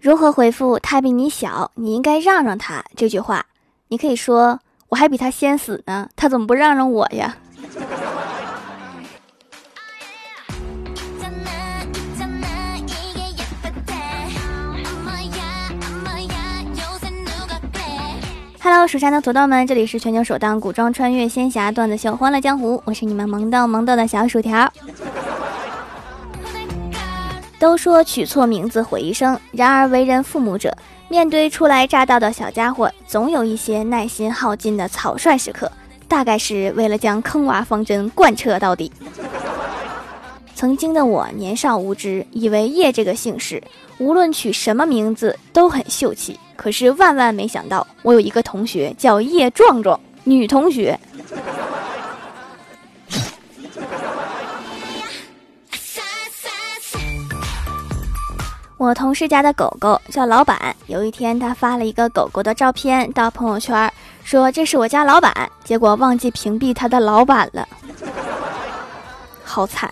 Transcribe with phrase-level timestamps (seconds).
[0.00, 3.44] 如何回复他比你小，你应该让让他这句话？
[3.88, 4.58] 你可以说
[4.88, 7.36] 我还比他先死呢，他怎么不让让我呀
[18.60, 24.70] ？Hello，蜀山的土豆们，这里是全球首档古装穿越仙侠段子秀《欢乐江湖》，我是你们萌豆萌豆的小薯条。
[27.64, 30.70] 都说取错名字毁一生，然而为人父母者，
[31.08, 35.72] 面对初来乍到的小家伙，总有一些耐心耗尽的草率时刻，
[36.06, 38.92] 大概是为了将坑娃方针贯彻到底。
[40.54, 43.62] 曾经的我年少无知，以为叶这个姓氏，
[43.96, 46.38] 无论取什么名字都很秀气。
[46.56, 51.00] 可是万万没想到，我有一个同学叫叶壮壮，女同学。
[58.84, 63.90] 我同事家的狗狗叫老板，有一天他发了一个狗狗的照片到朋友圈，
[64.22, 65.32] 说这是我家老板，
[65.64, 67.66] 结果忘记屏蔽他的老板了，
[69.42, 69.90] 好惨。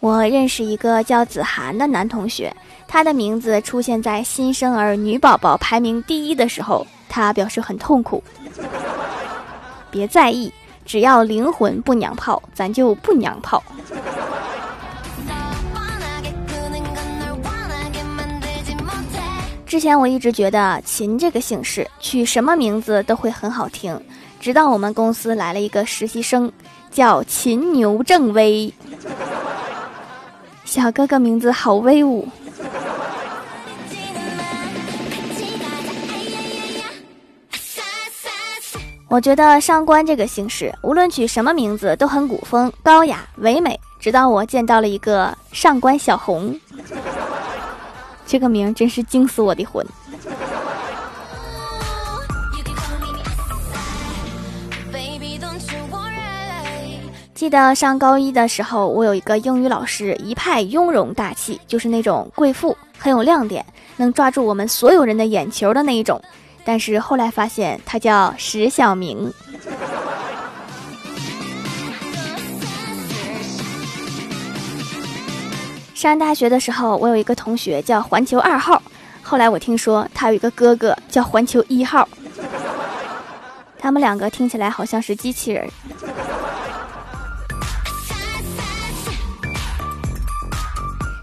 [0.00, 2.52] 我认识一个叫子涵的男同学，
[2.88, 8.20] 他的名字出现在新生儿女宝宝排名第一的时候，他表示很痛苦。
[9.92, 10.52] 别在意，
[10.88, 13.62] 只要灵魂不娘炮，咱就不娘炮。
[19.66, 24.00] 之前我一直觉得秦这个姓氏取什么名字都会很好听，
[24.40, 26.50] 直到我们公司来了一个实习生，
[26.90, 28.72] 叫秦牛正威。
[30.64, 32.26] 小哥哥名字好威武。
[39.08, 43.78] 我觉得上官这个姓氏，无论取什么名字都很古风、高雅、唯美。
[43.98, 46.54] 直到我见到了一个上官小红，
[48.26, 49.84] 这个名真是惊死我的魂。
[57.34, 63.64] 记得上高一的时候，我有一个英语老师，一派雍容大气，就是那种贵妇，很有亮点，
[63.96, 66.20] 能抓住我们所有人的眼球的那一种。
[66.68, 69.32] 但是后来发现，他叫石小明。
[75.94, 78.82] 上大学的时候，我有一个同学叫环球二号，
[79.22, 82.06] 后来我听说他有一个哥哥叫环球一号，
[83.78, 85.66] 他们两个听起来好像是机器人。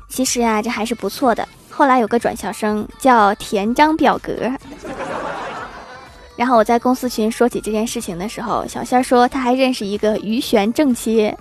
[0.09, 1.47] 其实啊，这还是不错的。
[1.69, 4.49] 后来有个转校生叫田章表格，
[6.35, 11.33] 然后我在公司群说起这件事情的时候，小仙说他还认识一个鱼玄正妻。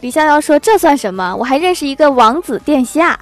[0.00, 1.36] 李逍遥说这算什么？
[1.36, 3.18] 我还认识一个王子殿下。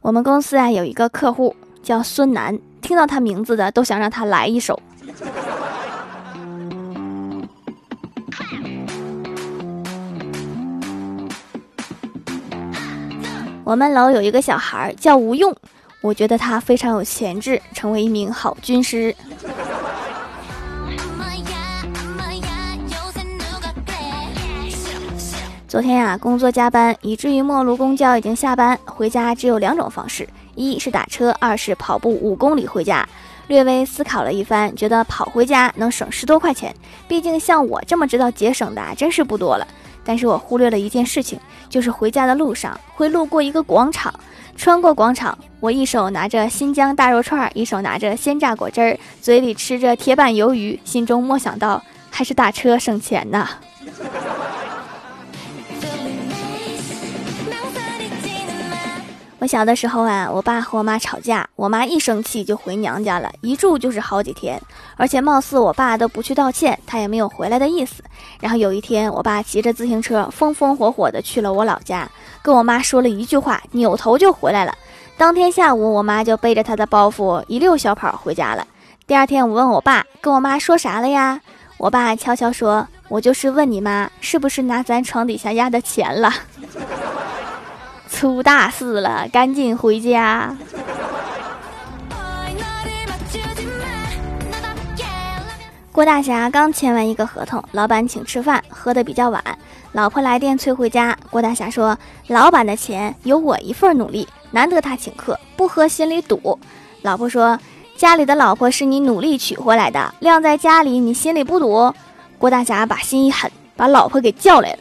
[0.00, 2.58] 我们公司啊有一个客户叫孙楠。
[2.80, 4.78] 听到他名字的都想让他来一首。
[13.64, 15.54] 我们楼有一个小孩叫吴用，
[16.00, 19.14] 我觉得他非常有潜质，成为一名好军师。
[25.68, 30.28] 昨天呀，工作加班，以至于末路公交已经下班，回家只有两种方式。
[30.56, 33.08] 一是打车，二是跑步五公里回家。
[33.46, 36.74] 略微思考了一番，觉得跑回家能省十多块钱。
[37.06, 39.66] 毕竟像我这么知道节省的真是不多了。
[40.04, 44.12] 但是我忽略了一件事情，就是回家的路上会路过一个广场。
[44.54, 53.48] 穿过广场，我一手拿着新疆大肉串，一手拿着鲜榨果汁儿，嘴里吃着铁板鱿鱼，心中默想到：还是打车省钱呐。
[59.42, 64.62] 我小的时候啊，我爸和我妈吵架，我妈一生气就回娘家了，一住就是好几天，
[64.96, 68.04] 而且貌似我爸都不去道歉，他也没有回来的意思。
[68.38, 72.08] 然后有一天，我爸骑着自行车风风火火的去了我老家，
[72.40, 74.72] 跟我妈说了一句话，扭头就回来了。
[75.16, 78.64] 当天下午，我妈就背着他的包袱一溜小跑回家了。
[79.08, 81.40] 第二天，我问我爸跟我妈说啥了呀？
[81.78, 86.32] 我爸悄悄说：“我就是问你妈是不是拿咱床底下压的钱了。”
[88.22, 90.56] 出大事了，赶紧回家。
[95.90, 99.42] 郭大侠刚签完一个合同，老板请吃饭，喝的比较晚，
[99.90, 101.18] 老婆来电催回家。
[101.30, 101.98] 郭大侠说
[102.30, 106.56] ：“老板的钱有我一份努力，难得他请客，不喝心里堵。
[107.02, 107.58] 老婆说
[107.98, 111.92] ：“家里的老婆是你努力娶回来的，晾在家里你心里不堵。”
[112.38, 114.78] 郭大侠把心一狠，把老婆给叫来了。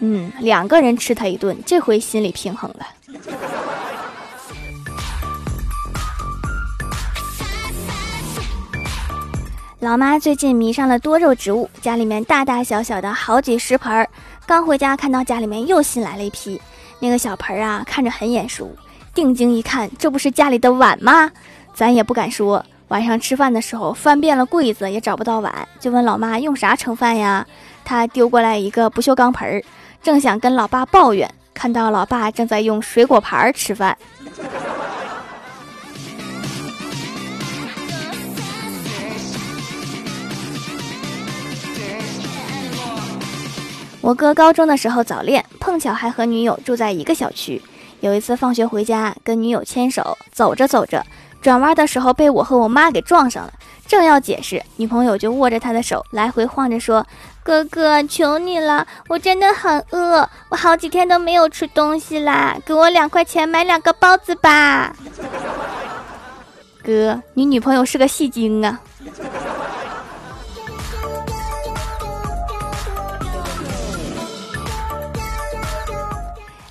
[0.00, 2.86] 嗯，两个人吃他一顿，这回心里平衡了。
[9.80, 14.08] 老妈最近迷上了多肉植物，家里面大大小小的好几十盆儿。
[14.44, 16.60] 刚回家看到家里面又新来了一批，
[16.98, 18.74] 那个小盆儿啊，看着很眼熟。
[19.14, 21.30] 定睛一看，这不是家里的碗吗？
[21.74, 22.64] 咱也不敢说。
[22.88, 27.46] 晚上吃饭的时候翻遍了柜子也找不到碗，就问老妈用啥盛饭呀？
[27.84, 29.62] 她丢过来一个不锈钢盆儿，
[30.02, 33.96] 正想跟老爸抱怨，看到老爸正在用水果盘儿吃饭。
[44.00, 47.60] 我哥高中的时候早恋，碰巧还和女友住在一个小区。
[48.00, 51.04] 有一次放学回家，跟女友牵手，走着走着，
[51.40, 53.52] 转弯的时候被我和我妈给撞上了。
[53.86, 57.06] 正要解释，女朋友就握着他的手来回晃着说
[57.42, 64.94] ：“哥哥，求你了，我真的很饿，我好几天都没有吃东西啦，给我两块钱买两个包子吧。
[66.84, 68.78] ”哥，你女朋友是个戏精啊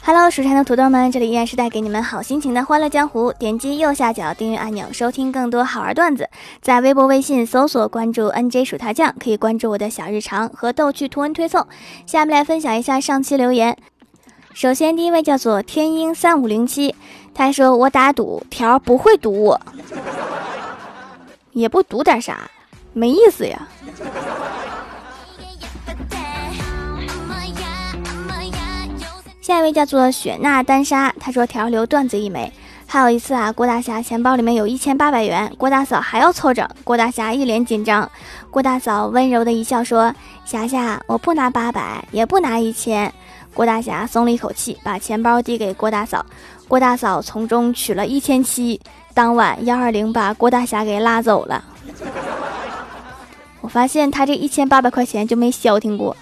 [0.07, 3.33] ！Hello，蜀山的土豆们，这里依然是带给你们好心情的欢乐江湖。
[3.33, 6.30] 点击右下角订阅按钮，收听更多好玩段子。
[6.62, 11.68] 在微博、微信搜索关注 NJ 薯条酱，可以关注我的小日常和逗趣图文推送。
[12.06, 13.77] 下面来分享一下上期留言。
[14.54, 16.95] 首先，第一位叫做天鹰三五零七，
[17.33, 19.62] 他说：“我打赌条不会赌我，
[21.51, 22.50] 也不赌点啥，
[22.94, 23.68] 没意思呀。”
[29.47, 32.51] 下一位叫做雪娜丹莎，他说条留段子一枚。
[32.85, 38.11] 还有一次啊，郭大侠钱包里面有一千八百元，郭大嫂还要凑整，郭大侠一脸紧张。
[38.51, 40.13] 郭大嫂温柔的一笑说
[40.44, 43.09] ：“霞霞，我不拿八百，也不拿一千。”
[43.55, 46.25] 郭大侠松了一口气，把钱包递给郭大嫂，
[46.67, 48.77] 郭大嫂从中取了一千七。
[49.13, 51.63] 当晚幺二零把郭大侠给拉走了。
[53.61, 56.13] 我发现他这一千八百块钱就没消停过。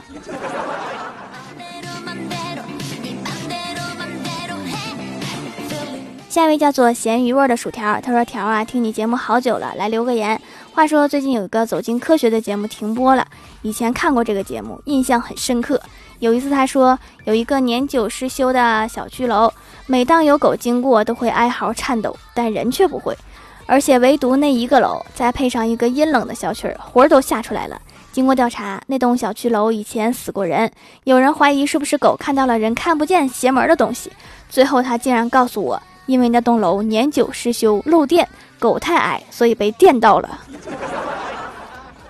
[6.35, 10.37] 下一位叫做咸鱼味的薯条，他说：“条啊，听你节目好久了，来留个言。
[10.73, 13.25] 话说最近有一个走进科学的节目停播了，
[13.61, 15.81] 以前看过这个节目，印象很深刻。
[16.19, 19.49] 有一次他说，有一个年久失修的小区楼，
[19.87, 23.17] 每当有狗经过都会哀嚎颤抖，但人却不会。
[23.65, 27.81] 而且唯独那一个楼，再配上一个阴冷的小曲儿，魂儿都吓出来了。
[28.11, 30.69] 经过调查，那栋小区楼以前死过人，
[31.05, 34.11] 有人怀疑是不是狗看到了人看不见邪门的东西。
[34.49, 38.27] 最后他竟然告诉我。”因为那栋楼年久失修漏电，
[38.59, 40.39] 狗太矮，所以被电到了。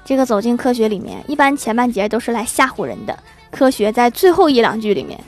[0.04, 3.18] 这个走进科学里面，一般前半截都是来吓唬人的，
[3.50, 5.20] 科学在最后一两句里面。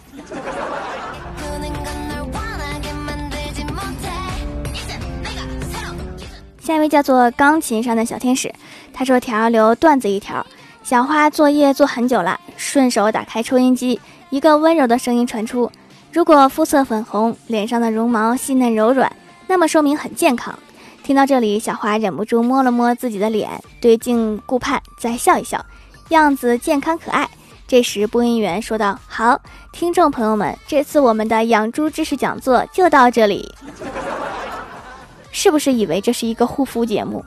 [6.59, 8.53] 下一位叫做钢琴上的小天使，
[8.93, 10.45] 他说：“条留段子一条，
[10.83, 13.97] 小花作业做很久了，顺手打开抽音机，
[14.29, 15.71] 一个温柔的声音传出。”
[16.17, 19.15] 如果肤色粉红，脸上的绒毛细嫩柔软，
[19.45, 20.57] 那么说明很健康。
[21.03, 25.63] 听到这里，小花忍不住摸了摸自己的脸，对镜顾盼，再笑一笑，
[26.09, 27.29] 样子健康可爱。
[27.67, 29.39] 这时，播音员说道：“好，
[29.71, 33.53] 听众朋友们，这次我们的养猪知识讲座就到这里。
[35.31, 37.23] 是不是以为这是一个护肤节目？”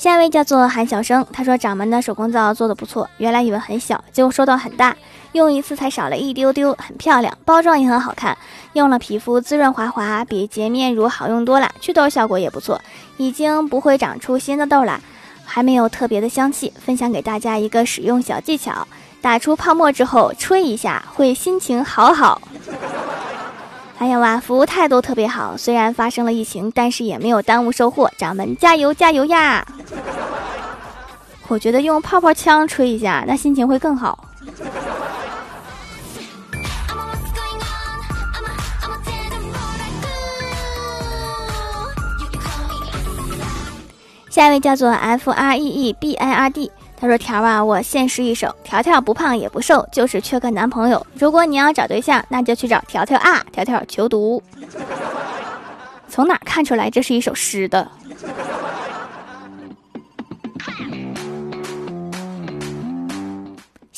[0.00, 4.96] 下一位叫做韩小生，他说掌门的手工皂做的不错，原来以为很小，结果收到很大，
[5.32, 8.34] 用一次才少了一丢丢，很漂亮，包装也很好看，
[8.72, 12.80] 用了皮肤滋润滑滑，比洁面乳好用多了，祛痘效果也不错，
[13.18, 14.98] 已经不会长出新的痘了，
[15.44, 18.88] 还没有特别的香气，分享给大家一个使用小技巧，
[19.20, 22.40] 打出泡沫之后吹一下，会心情好好。
[24.00, 25.54] 还有哇，服务态度特别好。
[25.58, 28.10] 虽然发生了疫情，但是也没有耽误收货。
[28.16, 29.62] 掌门加油加油呀！
[31.48, 34.24] 我觉得用泡泡枪吹一下，那心情会更好。
[44.30, 46.72] 下一位叫做 F R E E B I R D。
[47.00, 51.06] 他说：“条啊，我现实一首，条条不胖也不瘦，就是缺个男朋友。
[51.14, 54.42] 如果你要找对象，那就去找条条啊，条条求读。
[56.10, 57.90] 从哪看出来这是一首诗的？”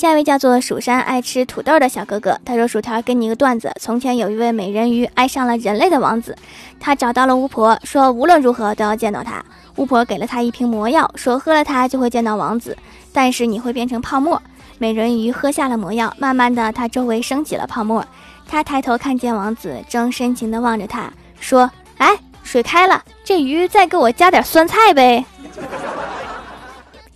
[0.02, 3.71] 下一位叫做蜀山爱吃土豆的小哥哥，他说：“薯条给你一个段子。
[3.78, 6.37] 从前有一位美人鱼爱上了人类的王子，
[6.80, 9.40] 他找到了巫婆，说无论如何都要见到他。
[9.76, 12.76] 巫婆给了他一瓶魔药，说喝了它就会见到王子，
[13.12, 14.42] 但是你会变成泡沫。
[14.76, 18.04] 美人鱼喝下了魔药，慢慢的，他周围升起了泡沫。
[18.49, 25.25] 他抬头看见王子正深情的望着他，说：哎，水开了，这鱼再给我加点酸菜呗。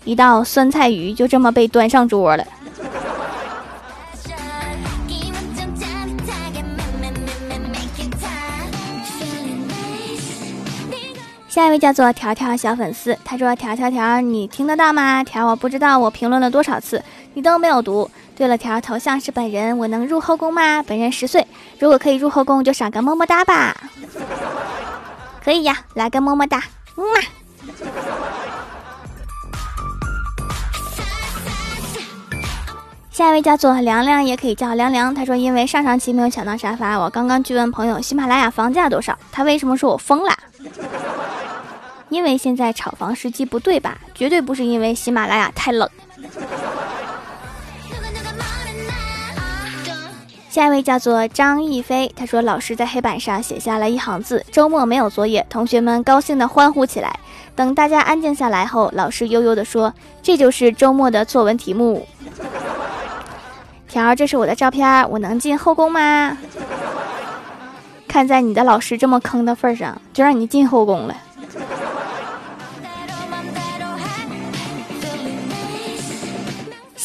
[0.05, 2.47] 一道酸菜鱼就这么被端上桌了。”
[11.57, 15.25] 下一位叫做条条小粉丝，他说：“条条条，你听得到吗？
[15.25, 18.11] 条，我不知道我评论了多少次，你都没有读。
[18.37, 20.83] 对了，条头像是本人，我能入后宫吗？
[20.83, 21.47] 本人十岁，
[21.79, 23.75] 如果可以入后宫，就赏个么么哒吧。
[25.43, 26.63] 可以呀，来个么么哒，
[26.95, 27.21] 么么。”
[33.11, 35.15] 下一位叫做凉凉，也可以叫凉凉。
[35.15, 40.31] 他说：“因为上上期没有抢到沙发，我刚刚去问朋友喜马拉雅房价多少，他为什么说我疯了？”
[42.09, 43.99] 因为现在炒房时机不对吧？
[44.15, 45.89] 绝对不是因为喜马拉雅太冷。
[50.49, 55.45] 下一位叫做张逸飞，他说老师在黑板上写下了一行字：周末没有作业。
[55.51, 57.19] 同学们高兴的欢呼起来。
[57.55, 62.07] 等大家安静下来后，老师悠悠的说：“这就是周末的作文题目。”
[63.89, 66.39] 条，这是我的照片，我能进后宫吗？
[68.09, 71.15] 看在你的老师这么坑的份上，就让你进后宫了。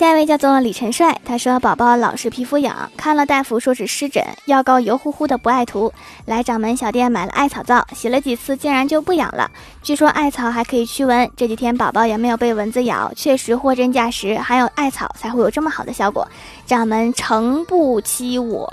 [0.02, 5.94] 下一位叫做李晨帅，他说宝宝老是皮肤痒，看了大夫说是湿疹，药膏油乎乎的不爱涂，
[6.26, 9.52] 来掌门小店买了艾草皂，洗了几次竟然就不痒了。
[9.84, 16.28] 据说艾草还可以驱蚊，这几天宝宝也没有被蚊子咬，确实货真价实，还有艾草才会有这么好的效果。
[16.66, 18.68] 掌门诚不欺我，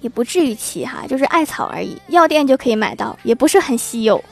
[0.00, 4.22] 也不至于欺哈，就是艾草而已，药店就可以买到，也不是很稀有。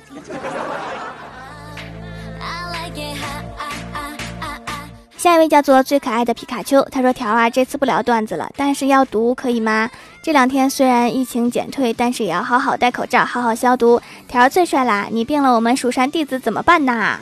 [5.18, 9.90] 下一位叫做最可爱的皮卡丘，他说：“条啊，这次不聊段子了，但是要读可以吗？
[10.22, 14.00] 这两天虽然疫情减退，但是也要好好戴口罩，好好消毒。
[14.28, 17.18] 条最帅啦，你病了，我们蜀山弟子怎么办呐？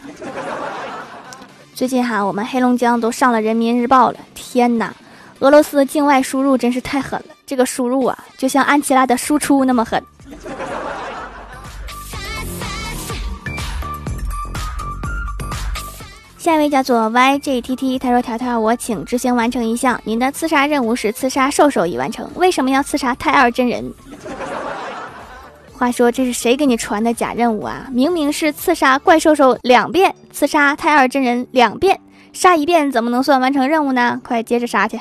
[1.74, 4.18] 最近哈，我们黑龙江都上了人民日报了。
[4.34, 4.94] 天哪，
[5.38, 10.02] 俄罗斯境外输入真是太狠了，这个输入啊，就像安琪拉的输出那么狠。”
[16.46, 23.92] 下一位叫做 YGTT，他说：“条条，我请执行完成一项，您的刺杀任务是刺杀兽兽已完成，为什么要刺杀太二真人？”
[25.74, 27.88] 话说这是谁给你传的假任务啊？
[27.90, 31.98] 明明是刺杀怪兽兽两遍，刺杀太二真人两遍，
[32.32, 34.20] 杀一遍怎么能算完成任务呢？
[34.22, 35.00] 快接着杀去！